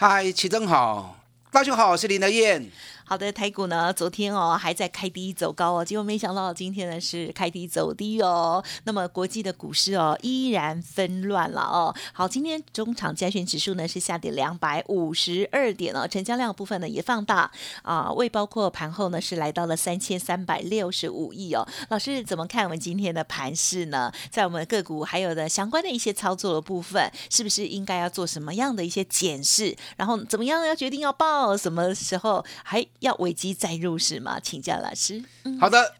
[0.00, 1.18] 嗨，齐正好，
[1.50, 2.70] 大家好，我是林德燕。
[3.08, 8.62] 好的，台股呢，昨天哦还在开低走高哦，结果没想到今天呢是开低走低哦。
[8.84, 11.94] 那么国际的股市哦依然纷乱了哦。
[12.12, 17.50] 好，今天中场加权指数呢是下跌两百五十二点哦，成交量部分呢也放大
[17.80, 21.66] 啊，未包括盘后呢是来到了三千三百六十五亿哦。
[21.88, 24.12] 老师怎么看我们今天的盘势呢？
[24.30, 29.74] 在我们个股还有的相关的一些操作的部分，是不是应该要做什么样的一些检视？
[29.96, 31.56] 然后怎么样要决定要报？
[31.56, 32.86] 什么时候还？
[33.00, 34.40] 要危机再入市吗？
[34.40, 35.24] 请教老师。
[35.60, 35.96] 好的，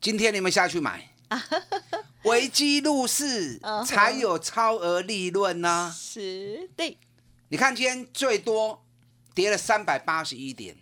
[0.00, 1.14] 今天你们下去买，
[2.24, 5.94] 危机入市才有超额利润呢。
[5.96, 6.98] 是，对。
[7.48, 8.84] 你看今天最多
[9.34, 10.76] 跌了三百八十一点，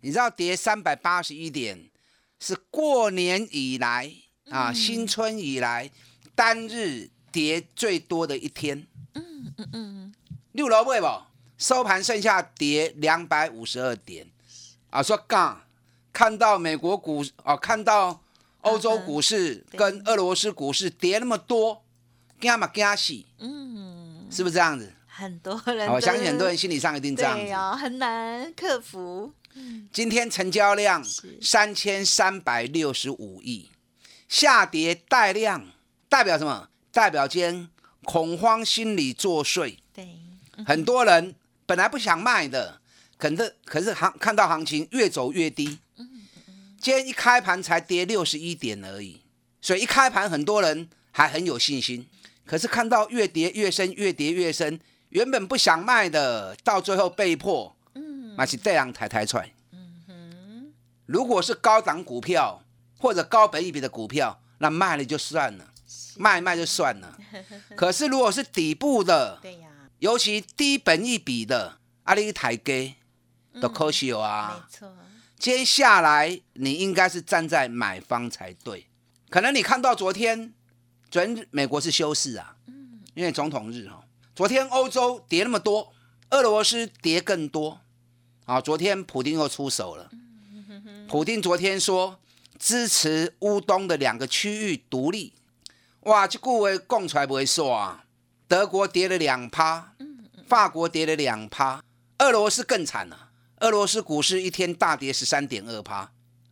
[0.00, 1.90] 你知道跌三百八十一点
[2.38, 4.12] 是过年以来
[4.50, 5.90] 啊，新春以来
[6.34, 8.86] 单日跌最多的一天。
[9.14, 10.14] 嗯嗯嗯。
[10.52, 11.06] 六楼位不？
[11.56, 14.28] 收盘剩下跌两百五十二点。
[14.94, 15.60] 啊，说杠，
[16.12, 18.22] 看到美国股哦，看到
[18.60, 21.82] 欧洲股市跟俄罗斯股市跌那么多，
[22.40, 24.92] 惊嘛惊死，嗯，是不是这样子？
[25.08, 29.32] 很多人，我相信很多人心理上一定这样子，很难克服。
[29.92, 31.04] 今天成交量
[31.42, 33.70] 三千三百六十五亿，
[34.28, 35.72] 下跌带量，
[36.08, 36.68] 代表什么？
[36.92, 37.68] 代表今天
[38.04, 40.20] 恐慌心理作祟，对，
[40.64, 41.34] 很多人
[41.66, 42.80] 本来不想卖的。
[43.24, 45.78] 可是可是行看到行情越走越低，
[46.78, 49.22] 今天一开盘才跌六十一点而已，
[49.62, 52.06] 所以一开盘很多人还很有信心。
[52.44, 59.50] 可是看到越跌越深，越跌越深，原本不想卖的，到最后被迫，嗯，那是这样抬抬出来。
[61.06, 62.62] 如果是高档股票
[62.98, 65.72] 或者高本一笔的股票，那卖了就算了，
[66.16, 67.18] 卖卖就算了。
[67.74, 69.68] 可是如果是底部的，对呀，
[70.00, 72.96] 尤其低本一笔的，阿里台给。
[73.60, 74.66] 都可惜啊！
[74.68, 74.96] 没错，
[75.38, 78.86] 接下来你应该是站在买方才对。
[79.30, 80.52] 可能你看到昨天，
[81.10, 84.04] 昨天美国是休市啊，嗯，因为总统日哈。
[84.34, 85.92] 昨天欧洲跌那么多，
[86.30, 87.80] 俄罗斯跌更多，
[88.44, 90.10] 啊，昨天普京又出手了。
[91.06, 92.18] 普京昨天说
[92.58, 95.34] 支持乌东的两个区域独立，
[96.00, 98.04] 哇，这句话讲出来不会说啊。
[98.46, 99.94] 德国跌了两趴，
[100.46, 101.82] 法国跌了两趴，
[102.18, 103.30] 俄罗斯更惨了。
[103.60, 106.10] 俄罗斯股市一天大跌十三点二趴，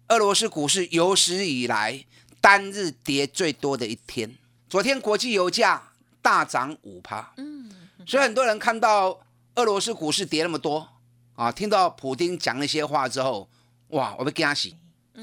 [0.09, 2.05] 俄罗斯股市有史以来
[2.41, 4.37] 单日跌最多的一天。
[4.69, 5.91] 昨天国际油价
[6.23, 7.71] 大涨五趴，嗯，
[8.07, 9.21] 所以很多人看到
[9.57, 10.89] 俄罗斯股市跌那么多
[11.35, 13.49] 啊，听到普京讲那些话之后，
[13.89, 14.77] 哇，我被惊喜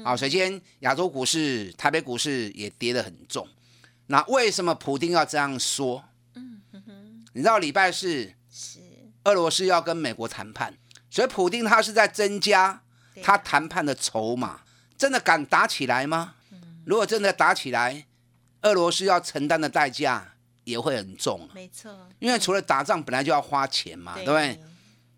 [0.04, 0.14] 啊！
[0.14, 3.48] 首先，亚洲股市、台北股市也跌得很重。
[4.06, 6.04] 那为什么普京要这样说？
[6.34, 8.78] 嗯哼，你知道礼拜四是
[9.24, 10.76] 俄罗斯要跟美国谈判。
[11.10, 12.80] 所以，普京他是在增加
[13.22, 14.60] 他谈判的筹码，
[14.96, 16.34] 真的敢打起来吗？
[16.86, 18.06] 如果真的打起来，
[18.62, 20.34] 俄罗斯要承担的代价
[20.64, 21.48] 也会很重。
[21.54, 24.58] 没错，因为除了打仗，本来就要花钱嘛，对不对？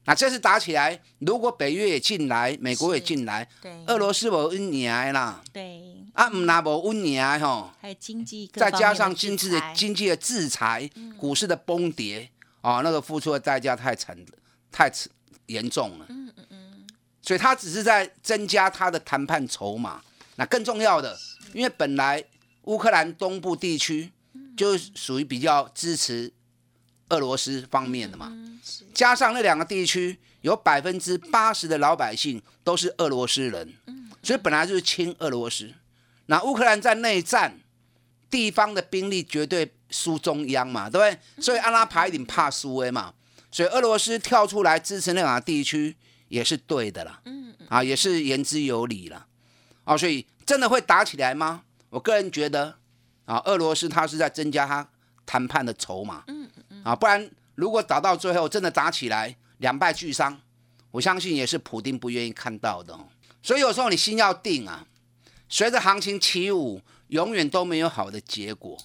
[0.05, 3.47] 那这次打起来，如果北约也进来，美国也进来，
[3.87, 12.29] 俄罗斯无温年啦，对，啊，唔那无温年吼，还有经济，再加上经济的经济的制裁，股市的崩跌，
[12.63, 14.19] 啊，那个付出的代价太惨，
[14.73, 15.09] 太惨。
[15.53, 16.87] 严重了，嗯嗯嗯，
[17.21, 20.03] 所以他只是在增加他的谈判筹码。
[20.37, 21.19] 那更重要的，
[21.53, 22.25] 因为本来
[22.63, 24.11] 乌克兰东部地区
[24.57, 26.33] 就属于比较支持
[27.11, 28.33] 俄罗斯方面的嘛，
[28.95, 33.75] 加上那两个地区有百分之八十的老百姓都是俄罗斯人，
[34.23, 35.71] 所以本来就是亲俄罗斯。
[36.27, 37.61] 那乌克兰在内战，
[38.31, 41.43] 地方的兵力绝对输中央嘛，对不对？
[41.43, 43.13] 所以阿拉帕一定怕输诶嘛。
[43.53, 45.95] 所以俄罗斯跳出来支持那两个地区
[46.29, 49.27] 也是对的啦，嗯，啊，也是言之有理了，
[49.85, 51.63] 啊，所以真的会打起来吗？
[51.91, 52.79] 我个人觉得，
[53.27, 54.89] 啊，俄罗斯他是在增加他
[55.27, 60.41] 谈判的筹码，嗯嗯啊，不然如果打到最后真的打起来，两败俱伤，
[60.91, 62.99] 我相信也是普丁不愿意看到的。
[63.43, 64.87] 所以有时候你心要定啊，
[65.51, 68.79] 随着行情起舞，永远都没有好的结果，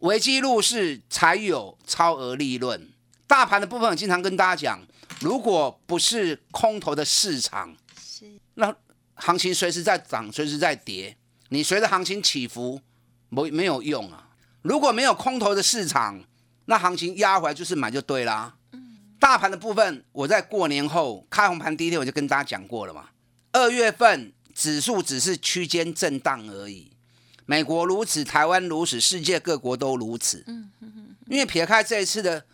[0.00, 2.90] 危机入市才有超额利润。
[3.28, 4.80] 大盘的部分，我经常跟大家讲，
[5.20, 8.74] 如果不是空头的市场，是那
[9.14, 11.14] 行情随时在涨，随时在跌，
[11.50, 12.80] 你随着行情起伏，
[13.28, 14.30] 没没有用啊。
[14.62, 16.24] 如果没有空头的市场，
[16.64, 18.54] 那行情压回来就是买就对啦。
[19.20, 23.10] 大盘的部分，我在过年后开红盘第一天我就跟大家讲过了嘛。
[23.52, 26.92] 二月份指数只是区间震荡而已，
[27.44, 30.44] 美国如此，台湾如此，世界各国都如此。
[31.26, 32.46] 因为撇开这一次的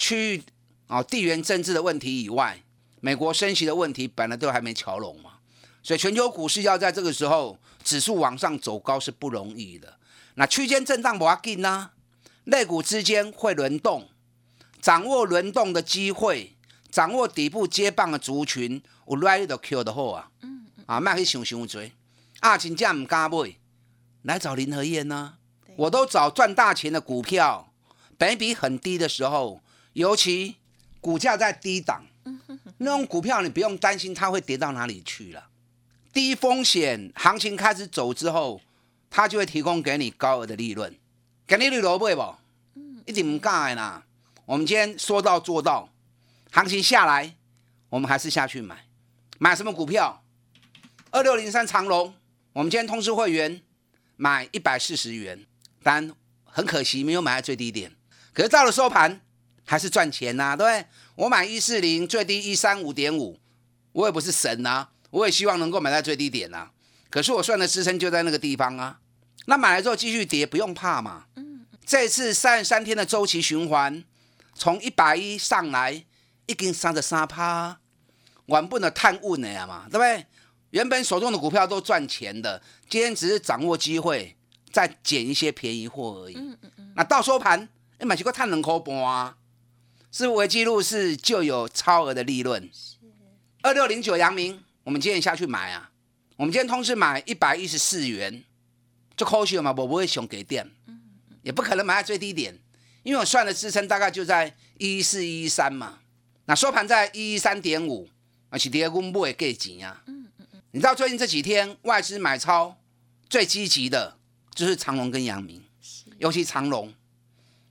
[0.00, 0.42] 区域
[0.86, 2.62] 啊地缘政治的问题以外，
[3.00, 5.32] 美国升息的问题本来都还没瞧拢嘛，
[5.82, 9.98] 所以全球股市要在这个时候指数往上走高是不容易的。
[10.36, 11.90] 那区间震荡不要紧呐，
[12.44, 14.08] 类股之间会轮动，
[14.80, 16.56] 掌握轮动的机会，
[16.90, 20.30] 掌握底部接棒的族群，有 right 的 Q 的好啊，
[20.86, 21.92] 啊，卖去想想追，
[22.40, 23.54] 啊，真正唔敢买，
[24.22, 25.34] 来找林和燕呐、
[25.76, 27.72] 我都找赚大钱的股票，
[28.16, 29.60] 本比很低的时候，
[30.00, 30.56] 尤其
[31.00, 32.06] 股价在低档，
[32.78, 35.48] 那种股票你不用担心它会跌到哪里去了。
[36.12, 38.60] 低风险，行情开始走之后，
[39.10, 40.96] 它就会提供给你高额的利润。
[41.46, 42.36] 给你绿萝卜不？
[43.06, 44.04] 一定唔敢的啦。
[44.46, 45.88] 我们今天说到做到，
[46.50, 47.34] 行情下来，
[47.90, 48.86] 我们还是下去买。
[49.38, 50.24] 买什么股票？
[51.10, 52.14] 二六零三长隆，
[52.52, 53.60] 我们今天通知会员
[54.16, 55.44] 买一百四十元，
[55.82, 56.12] 但
[56.44, 57.92] 很可惜没有买在最低点。
[58.32, 59.20] 可是到了收盘，
[59.64, 60.86] 还是赚钱呐、对不对？
[61.16, 63.38] 我买一四零，最低一三五点五，
[63.92, 66.70] 我也不是神呐、我也希望能够买在最低点呐、
[67.08, 69.00] 可是我算的支撑就在那个地方啊。
[69.46, 71.26] 那买了之后继续跌，不用怕嘛。
[71.84, 74.04] 这次三十三天的周期循环，
[74.54, 76.04] 从一百一上来，
[76.46, 77.78] 已经三十三趴，
[78.46, 80.26] 原本的探问的呀嘛，对不对？
[80.70, 84.36] 原本手中的股票都赚钱的，今天只是掌握机会，
[84.72, 86.34] 再捡一些便宜货而已。
[86.36, 87.68] 嗯嗯嗯那到收盘，
[87.98, 89.36] 哎，买几个探能口半啊，
[90.10, 90.38] 是不是。
[90.38, 91.16] 维基路是。
[91.16, 92.70] 就有超额的利润。
[93.62, 95.90] 二六零九阳明，我们今天下去买啊，
[96.36, 98.42] 我们今天通知买一百一十四元，
[99.14, 100.70] 就可惜了嘛，我不会熊给店，
[101.42, 102.58] 也不可能买在最低点，
[103.02, 105.98] 因为我算的支撑大概就在一四一三嘛，
[106.46, 108.08] 那收盘在一一三点五，
[108.48, 110.02] 而且跌股不会给钱啊。
[110.06, 112.78] 嗯嗯嗯你知道最近这几天外资买超
[113.28, 114.16] 最积极的
[114.54, 115.62] 就是长隆跟阳明，
[116.16, 116.94] 尤其长隆，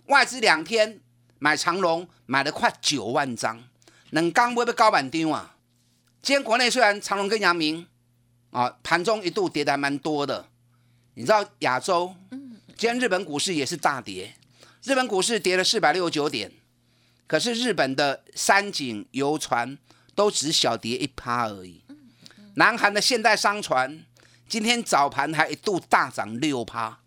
[0.06, 1.00] 外资两天
[1.40, 3.64] 买长隆买了快九万张，
[4.12, 5.56] 能刚不会被高板丢啊？
[6.22, 7.88] 今天国内虽然长隆跟阳明
[8.52, 10.48] 啊盘中一度跌的还蛮多的，
[11.14, 14.36] 你知道亚洲，今天日本股市也是大跌，
[14.84, 16.52] 日本股市跌了四百六十九点，
[17.26, 19.78] 可是日本的山景游船
[20.14, 21.82] 都只小跌一趴而已。
[22.56, 24.04] 南韩的现代商船
[24.50, 27.00] 今天早盘还一度大涨六趴，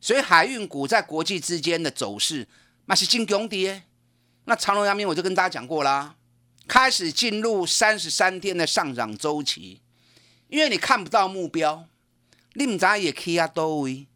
[0.00, 2.48] 所以海运股在国际之间的走势
[2.86, 3.84] 那是进攻跌。
[4.46, 6.16] 那长隆、阳明我就跟大家讲过啦，
[6.66, 9.80] 开始进入三十三天的上涨周期，
[10.48, 11.86] 因为你看不到目标，
[12.54, 14.06] 你唔知也 K 啊多位，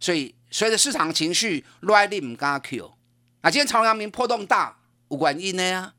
[0.00, 2.94] 所以随着市场情绪来你唔敢 Q。
[3.42, 4.78] 啊，今天长隆、阳明波动大，
[5.10, 5.94] 有原因的啊。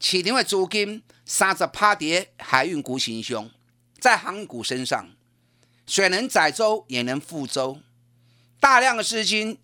[0.00, 3.50] 市场的资金三十趴跌海运股行凶，
[4.00, 5.08] 在航运股身上，
[5.86, 7.80] 水能载舟也能覆舟，
[8.58, 9.58] 大量的资金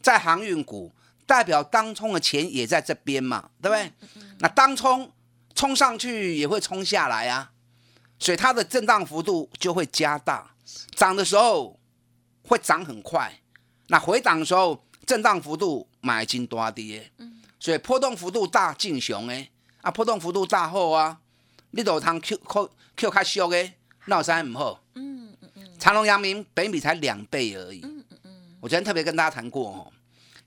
[0.00, 0.92] 在航运股，
[1.28, 3.92] 代表当冲的钱也在这边嘛，对不对？
[4.38, 5.12] 那当冲
[5.54, 7.52] 冲上去也会冲下来啊，
[8.18, 10.50] 所以它的震荡幅度就会加大，
[10.96, 11.78] 涨的时候
[12.44, 13.40] 会涨很快，
[13.88, 17.12] 那回档的时候震荡幅度买进多跌，
[17.60, 19.50] 所以波动幅度大进熊诶。
[19.82, 21.20] 啊，波动幅度大后啊，
[21.72, 23.74] 你都有通 Q Q Q 较俗诶，
[24.06, 24.82] 那有啥唔好？
[24.94, 25.78] 嗯嗯嗯。
[25.78, 27.80] 长隆、阳明北米才两倍而已。
[27.84, 28.56] 嗯嗯嗯。
[28.60, 29.92] 我昨天特别跟大家谈过哦，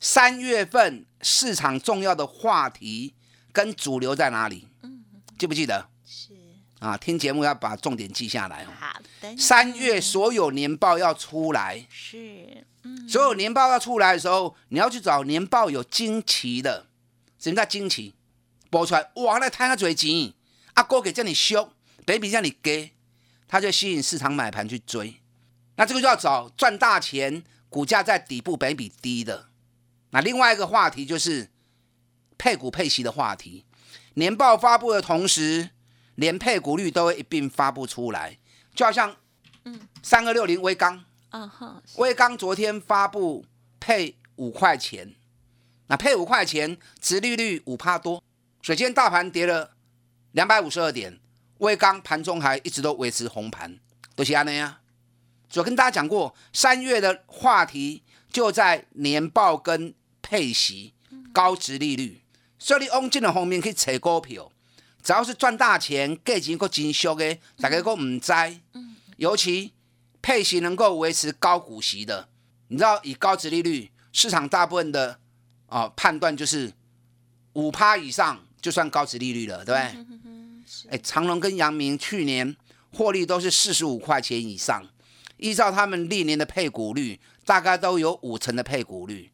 [0.03, 3.13] 三月份市场重要的话题
[3.53, 4.67] 跟主流在哪里？
[4.81, 5.05] 嗯
[5.37, 5.87] 记不记得？
[6.03, 6.33] 是
[6.79, 8.67] 啊，听节目要把重点记下来哦。
[8.79, 16.87] 好的，三月所有年报要出来，是嗯所有年报要出来的时候，你要去找年报有惊奇的，
[17.37, 18.15] 什么叫惊奇？
[18.71, 20.33] 播出来，哇，那摊下嘴钱，
[20.73, 21.71] 阿哥给叫你凶，
[22.05, 22.93] 北比叫你给，
[23.47, 25.17] 他就吸引市场买盘去追。
[25.75, 29.50] 那这个就要找赚大钱，股价在底部北比低的。
[30.11, 31.49] 那另外一个话题就是
[32.37, 33.65] 配股配息的话题。
[34.15, 35.69] 年报发布的同时，
[36.15, 38.37] 连配股率都会一并发布出来，
[38.75, 39.15] 就好像
[40.03, 43.45] 三二六零微钢，啊哈，威刚昨天发布
[43.79, 45.15] 配五块钱，
[45.87, 48.21] 那配五块钱，殖利率五帕多，
[48.61, 49.71] 所以今天大盘跌了
[50.33, 51.17] 两百五十二点，
[51.59, 53.79] 微刚盘中还一直都维持红盘，
[54.13, 54.81] 都是安内啊。
[55.55, 59.93] 我跟大家讲过，三月的话题就在年报跟
[60.31, 60.93] 配息、
[61.33, 62.21] 高值利率，
[62.57, 64.49] 所以你往这个方面去找股票，
[65.03, 68.31] 只要是赚大钱、价钱够真俗的，大家都唔知。
[69.17, 69.73] 尤其
[70.21, 72.29] 配息能够维持高股息的，
[72.69, 75.19] 你知道以高值利率，市场大部分的
[75.65, 76.71] 啊判断就是
[77.51, 80.91] 五趴以上就算高值利率了，对不对？
[80.91, 82.55] 哎，长隆跟阳明去年
[82.93, 84.87] 获利都是四十五块钱以上，
[85.35, 89.29] 依照他们历年的配股率，大概都有五成的配股率，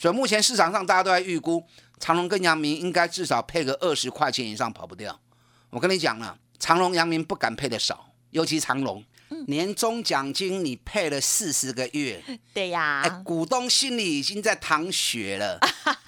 [0.00, 1.62] 所以目前市场上大家都在预估
[1.98, 5.20] 长隆跟阳明应该至少配个二十块钱以上跑不掉。
[5.68, 9.04] 我跟你讲了，长隆、阳明不敢配的少，尤其长隆。
[9.46, 12.22] 年终奖金你配了四十个月，
[12.54, 15.60] 对呀，股东心里已经在淌血了，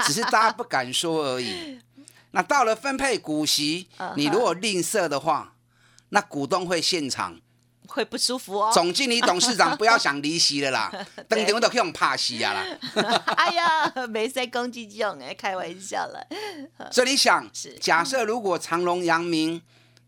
[0.06, 1.78] 只是大家不敢说而已。
[2.30, 5.54] 那到了分配股息，你如果吝啬的话，
[6.08, 7.38] 那股东会现场
[7.86, 8.70] 会不舒服哦。
[8.72, 10.90] 总经理、董事长不要想离席了啦，
[11.28, 12.64] 等等我都可以用怕死啊啦。
[13.36, 16.26] 哎呀，没在攻击这种哎，开玩笑了。
[16.90, 19.60] 所以你想，假设如果长隆、阳明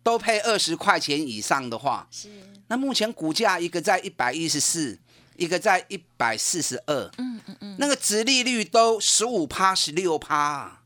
[0.03, 2.29] 都配二十块钱以上的话，是。
[2.69, 4.99] 那目前股价一个在一百一十四，
[5.37, 10.81] 一个在一百四十二，嗯嗯嗯，那个殖利率都十五趴、十六趴。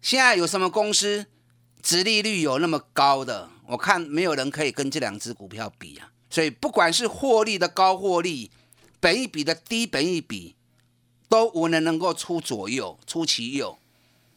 [0.00, 1.26] 现在有什么公司
[1.82, 3.50] 殖利率有那么高的？
[3.66, 6.10] 我看没有人可以跟这两只股票比啊。
[6.36, 8.50] 所以不管是获利的高获利，
[9.00, 10.54] 本一比的低本一比，
[11.30, 13.78] 都无人能够出左右、出其右。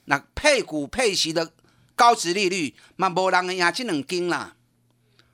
[0.06, 1.52] 那配股配息的
[1.98, 4.56] 高殖利率，嘛无人赢这两斤啦。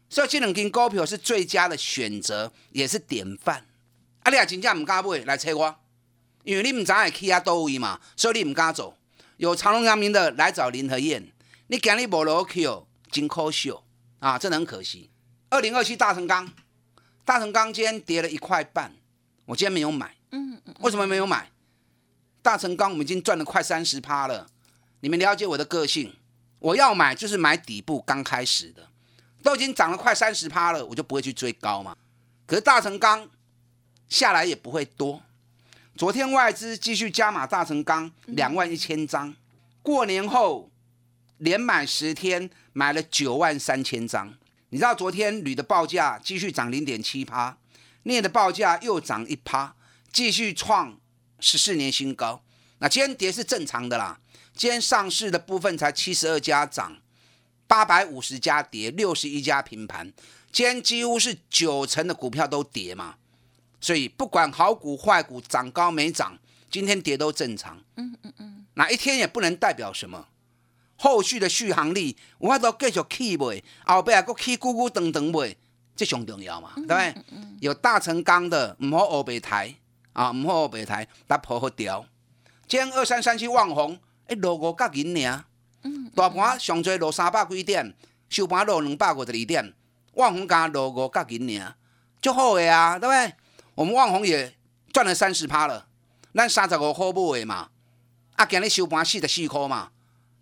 [0.09, 3.63] 所以这两根股票是最佳的选择，也是典范。
[4.23, 5.75] 啊，你也真正唔敢买来找我，
[6.45, 8.97] 因为你唔知会去啊倒位嘛，所以你唔敢走。
[9.37, 11.31] 有长隆、阳明的来找林和燕，
[11.67, 13.71] 你今日无落去哦，真可惜
[14.17, 15.11] 啊，真的很可惜。
[15.55, 16.51] 二零二七大成钢，
[17.23, 18.91] 大成钢今天跌了一块半，
[19.45, 20.13] 我今天没有买。
[20.31, 20.75] 嗯嗯。
[20.81, 21.49] 为什么没有买？
[22.41, 24.47] 大成钢我们已经赚了快三十趴了。
[24.99, 26.13] 你们了解我的个性，
[26.59, 28.89] 我要买就是买底部刚开始的。
[29.41, 31.95] 都已经涨了快三十趴了，我就不会去追高嘛。
[32.45, 33.29] 可是大成钢
[34.09, 35.23] 下来也不会多。
[35.95, 39.33] 昨天外资继续加码大成钢两万一千张，
[39.81, 40.69] 过年后
[41.37, 44.33] 连买十天买了九万三千张。
[44.69, 47.57] 你知道昨天铝的报价继续涨零点七趴，
[48.03, 49.75] 镍的报价又涨一趴，
[50.11, 50.99] 继续创
[51.39, 52.43] 十四年新高。
[52.79, 54.19] 那今天跌是正常的啦，
[54.53, 56.97] 今天上市的部分才七十二家涨。
[57.67, 60.13] 八百五十家跌，六十一家平盘，
[60.51, 63.15] 今天几乎是九成的股票都跌嘛，
[63.81, 66.37] 所以不管好股坏股涨高没涨，
[66.69, 67.81] 今天跌都正常。
[67.95, 70.27] 嗯嗯嗯，哪一天也不能代表什么，
[70.97, 75.55] 后续的续航力，有法都继续起卖，后壁还起咕咕等等卖，
[75.95, 77.15] 这上重要嘛，对不对？
[77.61, 79.75] 有大成钢的，唔好欧北台
[80.13, 82.05] 啊，唔好欧北台，搭破好掉。
[82.67, 83.99] 今天二三三七旺红，
[84.29, 85.43] 一，落五角银尔。
[86.15, 87.93] 大盘上最落三百几点，
[88.27, 89.73] 收盘落两百五十二点，
[90.13, 91.75] 万红加落五角银尔，
[92.21, 93.35] 足好诶啊，对不对？
[93.75, 94.55] 我们万红也
[94.91, 95.85] 赚了三十趴了，
[96.33, 97.69] 咱三十五块买诶嘛，
[98.35, 99.91] 啊，今日收盘四十四块嘛，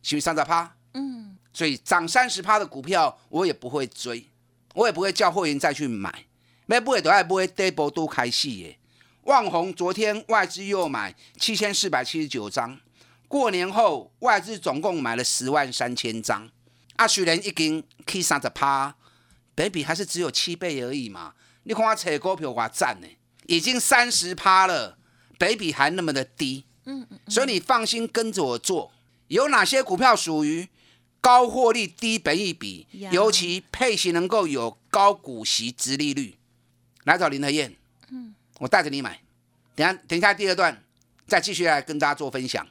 [0.04, 0.76] 是不是三十趴？
[0.94, 4.30] 嗯，所以涨三十趴的股票，我也不会追，
[4.76, 6.26] 我也不会叫会员再去买，
[6.68, 8.78] 买不会都爱不会跌波都开戏耶。
[9.24, 12.80] 万红昨天外资又买七千四百七十九张。
[13.28, 16.48] 过年后，外资总共买了十万三千张，
[16.98, 18.96] 阿许人已经去三十趴，
[19.56, 21.34] 北比还是只有七倍而已嘛？
[21.64, 23.08] 你看我扯股票我赞呢，
[23.48, 25.00] 已经三十趴了，
[25.40, 28.92] 北比还那么的低，嗯嗯，所以你放心跟着我做。
[29.34, 30.70] 有哪些股票属于
[31.20, 36.36] 高获利、低本益比，尤其配息能够有高股息、直利率？
[37.06, 37.76] 来找林和燕，
[38.12, 39.20] 嗯，我带着你买。
[39.76, 40.84] 等下，等一下，第二段
[41.26, 42.68] 再继续来跟大家做分享。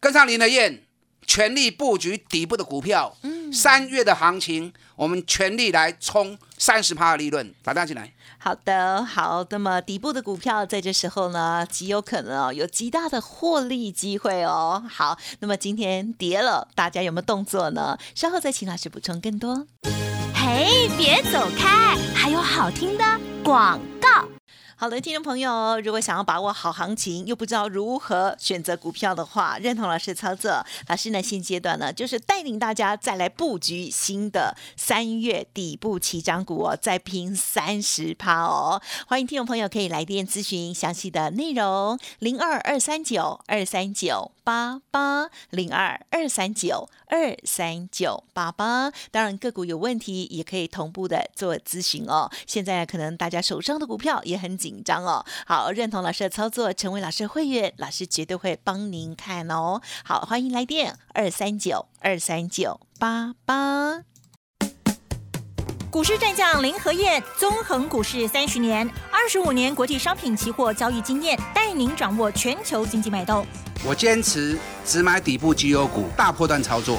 [0.00, 0.83] 跟上林德燕，
[1.26, 3.16] 全力布局底部的股票。
[3.22, 8.12] 嗯，三月的行情，我们全力来冲三十趴的利润，打单进来。
[8.38, 9.46] 好的，好。
[9.50, 14.84] 那么底部的股票在这时候呢，极有可能哦，有极大的获利机会哦。
[14.88, 17.96] 好，那么今天跌了，大家有没有动作呢？
[18.14, 19.66] 稍后再请老师补充更多。
[20.34, 23.04] 嘿，别走开，还有好听的
[23.42, 24.28] 广告。
[24.76, 38.82] 好的，听众朋友，如果想要把握好行情，又不知道如何选择股票的话，认同老师操作，老师呢现阶段呢就是带领大家再来布局新的三月底部起涨股哦，再拼三十趴哦。
[39.06, 48.90] 欢迎听众朋友可以来电咨询详细的内容，零二二三九二三九八八零二二三九二三九八八。
[49.12, 52.28] 当然个股有问题也可以同步的做咨询哦。
[52.44, 54.58] 现在可能大家手上的股票也很。
[54.64, 55.22] 紧张哦。
[55.46, 59.82] 好，认同老师的操作，成为老师会员，老师绝对会帮您看哦。
[60.02, 64.00] 好，欢迎来电二三九二三九八八。
[65.90, 73.46] 股市战将林和燕，纵横股市三十年，二十五年国际商品期货交易经验，带您掌握全球经济脉动。
[73.84, 76.98] 我坚持只买底部绩优股，大波段操作。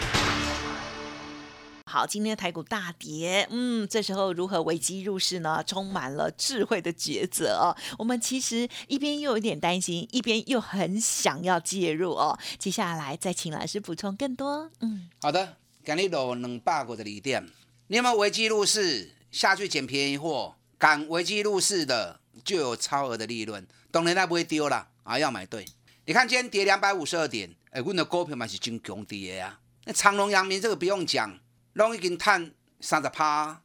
[1.91, 5.61] 好，今天台股大跌，嗯，这时候如何危机入市呢？
[5.67, 7.75] 充满了智慧的抉择哦。
[7.99, 12.39] 我们其实一边又有点担心，一边又很想要介入哦。
[12.57, 14.71] 接下来再请老师补充更多。
[14.79, 17.45] 嗯，好的，今日落两百五十二点，
[17.87, 20.55] 你有没有危机入市下去捡便宜货？
[20.77, 25.65] 敢危机入市的就有超额的利润，当然那不会丢了啊，要买对。
[26.05, 29.59] 你看今天跌两百五十二点，哎，我们的股票嘛是真强跌啊。
[29.83, 31.37] 那长隆、阳明这个不用讲。
[31.73, 33.61] 拢已经探三十趴，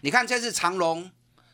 [0.00, 1.10] 你看这次长龙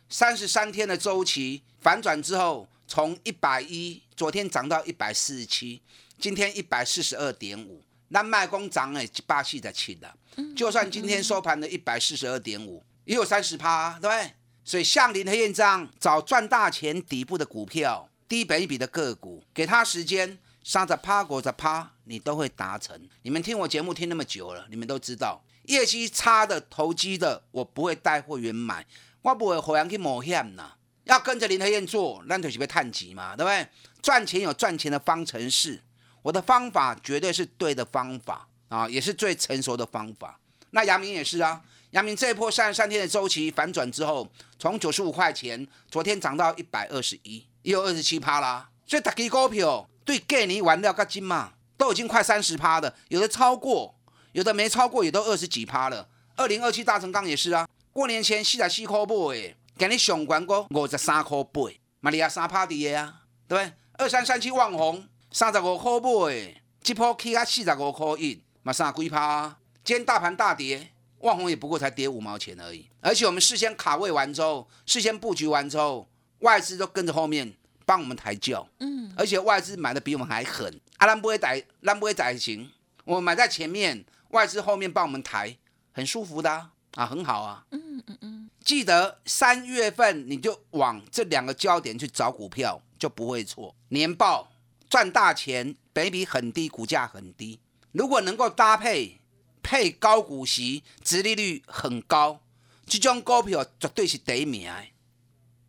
[0.08, 5.82] 三十三天的周期反转之后，从一百一昨天涨到一百四十七，
[6.18, 10.16] 今天一百四十二点五，那卖工涨诶八系在起的，
[10.54, 14.30] 就算今天收盘的一百四十二点五，也有三十趴，对不？
[14.64, 23.08] 所以向林和燕这样找赚大钱底部的股票，低本一笔的个股，给他时间三十趴、五十趴，你都会达成。
[23.22, 25.40] 你们听我节目听那么久了，你们都知道。
[25.66, 28.86] 业绩差的投机的，我不会带货员买，
[29.22, 30.72] 我不会火阳去冒险呐。
[31.04, 33.68] 要跟着林和燕做，那就是被探级嘛，对不对？
[34.02, 35.82] 赚钱有赚钱的方程式，
[36.22, 40.40] 我的方法绝对是对的方法啊，也是最成熟的方法。
[40.70, 48.68] 那阳明也是啊，阳明这一波三十三天的周期反转之后，从九十五块钱，昨天涨到一百二十一，也有二十七趴啦。
[48.86, 53.95] 所以大家股票对给你玩料个金嘛，都已经快三十趴的，有的超过。
[54.36, 56.06] 有的没超过也都二十几趴了。
[56.36, 61.62] 二零二七大成钢也是啊，过年前四十四块八诶，给你上关过五十三块八，
[62.00, 63.72] 马里亚三趴的啊，对不对？
[63.94, 69.56] 二三三七万红三十五块八诶，这波起啊四十五块一，嘛三几趴。
[69.82, 72.86] 今天大盘大跌，万红也不过才跌五毛钱而已。
[73.00, 76.06] 而且我们事先卡位完之后，事先布局完之后，
[76.40, 77.50] 外资都跟着后面
[77.86, 78.68] 帮我们抬轿。
[78.80, 82.70] 嗯，而且外资买的比我们还狠，阿兰不会逮，兰不会宰行，
[83.06, 84.04] 我们买在前面。
[84.36, 85.56] 外资后面帮我们抬，
[85.92, 87.64] 很舒服的啊，很好啊。
[87.70, 88.50] 嗯嗯嗯。
[88.62, 93.74] 记得三月份你就往这两个焦点去找股票，就不会错。
[93.88, 94.52] 年报
[94.90, 97.58] 赚大钱，本比很低，股价很低。
[97.92, 99.20] 如果能够搭配
[99.62, 102.40] 配高股息，殖利率很高，
[102.84, 104.70] 这种股票绝对是第一名。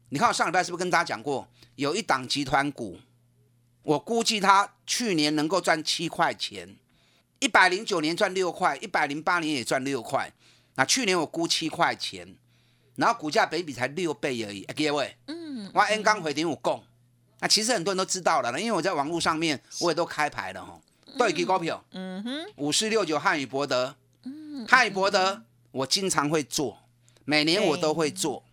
[0.09, 2.99] 你看我上礼拜是不是跟大家讲过，有一档集团股，
[3.83, 6.75] 我估计它去年能够赚七块钱。
[7.39, 10.31] 一百零九年赚六块，一百零八年也赚六块。
[10.75, 12.35] 那去年我估七块钱，
[12.95, 14.63] 然后股价北比才六倍而已。
[14.75, 16.83] 各位，嗯，我 N 刚回点五共。
[17.39, 20.79] 那其实很多人都知道了，因为我在网络上面我也都开牌了哈，
[21.17, 26.79] 对给股票，嗯哼，五四六九汉语博德，嗯，汉语博德我经常会做，
[27.25, 28.43] 每年我都会做，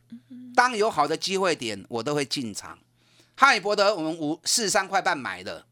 [0.55, 2.79] 当有好的机会点我都会进场。
[3.35, 5.65] 汉语博德我们五四十三块半买的，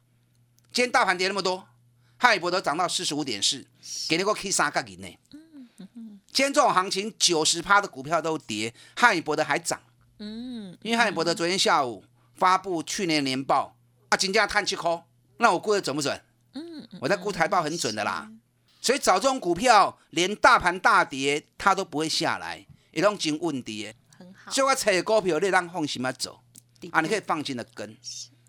[0.73, 1.69] 今天大盘跌那么多。
[2.23, 3.67] 汉语博德涨到四十五点四，
[4.09, 5.19] 给你个 K 三角以内。
[6.33, 9.81] 今天这种行情，九十趴的股票都跌，汉语博德还涨。
[10.21, 12.05] 嗯，因为汉语博德昨天下午
[12.37, 13.77] 发布去年年报，
[14.09, 15.03] 啊，金价探七颗，
[15.39, 16.23] 那我估的准不准？
[16.55, 18.31] 嗯，我在估财报很准的啦。
[18.81, 23.97] 所以找这种股票，连大盘大跌它都不会下来，也拢真稳跌。
[24.17, 24.53] 很好。
[24.53, 26.41] 所以我找股票，你让放心嘛走，
[26.93, 27.97] 啊，你可以放心的跟。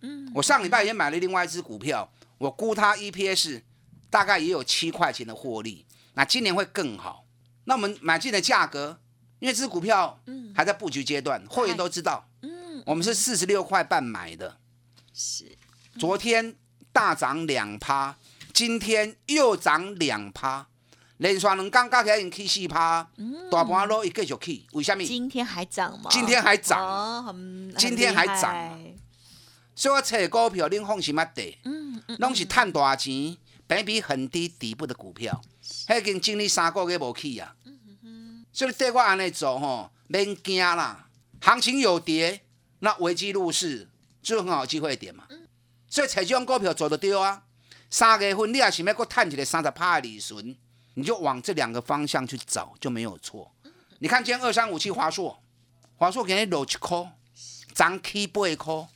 [0.02, 2.08] 嗯，我上礼拜也买了另外一只股票。
[2.38, 3.62] 我估它 EPS
[4.10, 7.26] 大概也有七块钱的获利，那今年会更好。
[7.66, 9.00] 那我们买进的价格，
[9.40, 10.20] 因为这支股票
[10.54, 14.58] 还在布局阶段，会员都知道，嗯，我们是四十六块半买的，
[15.14, 15.58] 是，
[15.98, 16.56] 昨天
[16.92, 18.18] 大涨两趴，
[18.54, 20.68] 今天又涨两趴，
[21.18, 23.10] 连续两刚加起来已经起四趴，
[23.50, 25.04] 大盘落伊继续起，为什么？
[25.04, 26.10] 今天还涨吗？
[26.12, 26.86] 今天还涨。
[26.86, 27.36] 哦，
[27.78, 28.93] 今天还涨
[29.76, 37.56] 所以我找股票，恁放心啊地，嗯嗯，拢是赚大钱，本比很低底部的股票，迄已经经历三个月无去啊。
[38.52, 41.08] 所以你对我安尼做吼，免惊啦。
[41.42, 42.42] 行情有跌，
[42.80, 43.90] 那危机入市
[44.22, 45.26] 就很好机会点嘛。
[45.90, 47.44] 所以找这种股票做得对啊。
[47.90, 50.56] 三月份你也想要搁探一个三十趴的利润，
[50.94, 53.52] 你就往这两个方向去找就没有错。
[54.00, 55.42] 你看今天二三五七华硕，
[55.96, 57.12] 华硕给你六七块，
[57.74, 58.88] 涨起八块。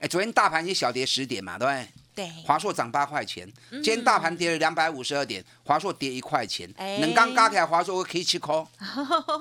[0.00, 1.88] 哎，昨天大盘也小跌十点嘛，对不对？
[2.12, 8.66] 对，华硕涨八块钱，今天大盘跌了两百五十二点，华硕跌一块钱，哎能刚加起来华硕可以吃空，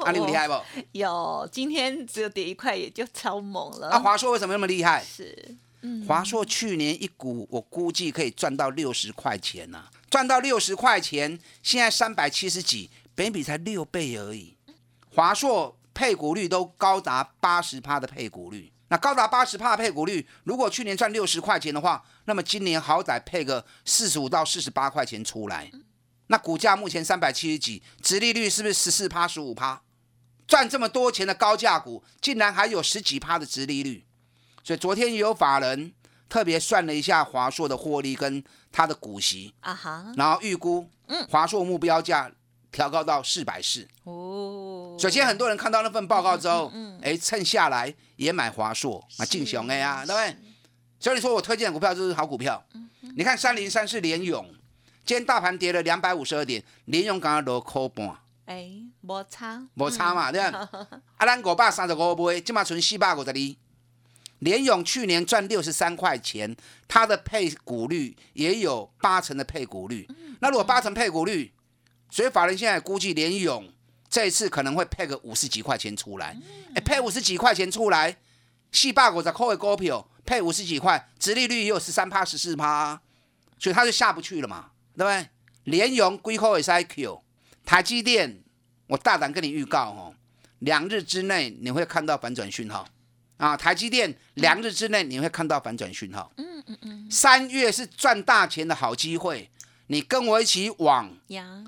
[0.06, 0.54] 啊，你有厉害不？
[0.92, 3.90] 有今天只有跌一块，也就超猛了。
[3.90, 5.04] 那，华硕为什么那么厉害？
[5.04, 14.56] 是，嗯，华硕去年一股我估计可以赚到六十块钱呐、赚到六十块钱，现在三百七十几，本比才六倍而已。
[15.16, 25.72] 华硕配股率都高达八十趴的配股率，那高达八十帕的配股率，如果去年赚六十块钱的话，那么今年好歹配个四十五到四十八块钱出来，
[26.28, 29.82] 那股价目前三百七十几，殖利率是不是十四趴十五趴？
[30.48, 34.06] 赚这么多钱的高价股，竟然还有十几趴的殖利率，
[34.64, 35.94] 所以昨天也有法人
[36.28, 42.32] 特别算了一下华硕的获利跟它的股息，啊哈，然后预估，嗯华硕目标价
[42.72, 43.88] 调高到四百四。
[44.04, 50.36] 哦，首先，很多人看到那份报告之后，哎，趁下来也买华硕啊，进雄 A 啊，对不对？
[51.00, 52.64] 所以你说我推荐的股票就是好股票。
[53.16, 54.46] 你看三零三是联勇，
[55.06, 58.70] 今天大盘跌了两百五十二点，联勇刚刚落扣半，哎，
[59.02, 60.70] 摩擦，无差嘛，对吧？
[61.18, 63.56] 啊，咱五百三十五买，今嘛存四百五十二。
[64.40, 66.56] 联勇去年赚六十三块钱，
[66.88, 70.08] 它的配股率也有八成的配股率。
[70.40, 71.52] 那如果八成配股率，
[72.10, 73.72] 所以法人现在估计联勇
[74.10, 76.36] 这一次可能会配个五十几块钱出来。
[76.76, 78.18] 哎、配五十几块钱出来，
[78.72, 83.00] 四百五十块的股票配五十几块，殖利率也有十三趴、十四趴，
[83.58, 85.30] 所以它就下不去了嘛，对不对？
[85.66, 87.20] 联勇归扣也是 IQ，
[87.66, 88.42] 台积电，
[88.88, 90.16] 我大胆跟你预告哦，
[90.60, 92.88] 两日之内你会看到反转讯号
[93.38, 93.56] 啊！
[93.56, 96.32] 台积电两日之内你会看到反转讯号。
[96.38, 97.08] 嗯嗯嗯。
[97.10, 99.50] 三月是赚大钱的好机会，
[99.92, 101.10] 你跟我一起往，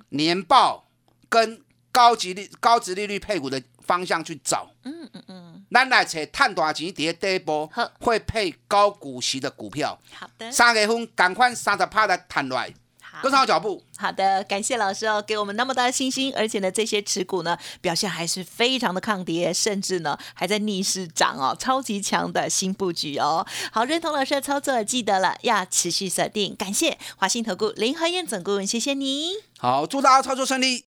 [0.10, 0.88] 年报
[1.28, 1.60] 跟
[1.92, 4.70] 高级利高值利率配股的方向去找。
[4.84, 7.68] 嗯嗯嗯，咱来找探大钱跌第一波
[8.00, 12.72] 会配高股息的股票，好的，三月份赶快三十趴来探来，
[13.12, 13.84] 好跟上脚步。
[13.98, 23.46] 好的，感谢老师哦，给我们那么大的信心，而且呢，这些持股呢表现还是非常的抗跌，甚至呢还在逆势涨哦，超级强的新布局哦。
[23.72, 26.56] 好，认同老师的操作，记得了要持续锁定。
[26.56, 29.32] 感谢华信投顾林和燕总顾问，谢谢你。
[29.60, 30.86] 好，祝大家操作顺利。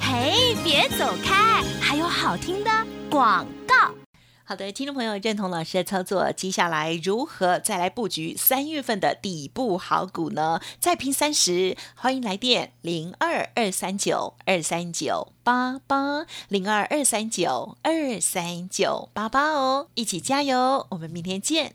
[0.00, 2.70] 嘿，别走开，还有好听的
[3.10, 4.05] 广告。
[4.48, 10.60] 好的，听众朋友认同老师的操作，接下来如何再来布局三月份的底部好股呢？
[10.78, 20.86] 再拼三十，欢迎来电零二二三九二三九八八零二二三九二三九八八哦，一起加油！
[20.90, 21.74] 我们明天见。